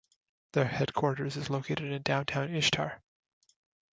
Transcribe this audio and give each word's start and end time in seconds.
Their 0.53 0.65
headquarters 0.65 1.37
is 1.37 1.51
located 1.51 1.91
in 1.93 2.01
downtown 2.01 2.55
Ishtar. 2.55 3.03